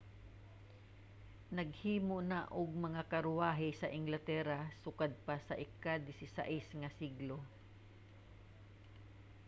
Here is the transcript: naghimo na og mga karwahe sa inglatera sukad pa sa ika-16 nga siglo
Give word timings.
naghimo 1.57 2.17
na 2.31 2.41
og 2.59 2.69
mga 2.85 3.03
karwahe 3.11 3.69
sa 3.79 3.87
inglatera 3.99 4.57
sukad 4.83 5.11
pa 5.25 5.35
sa 5.47 5.55
ika-16 5.65 6.63
nga 6.81 6.89
siglo 6.99 7.37